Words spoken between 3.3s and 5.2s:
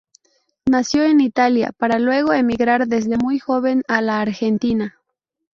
joven a la Argentina.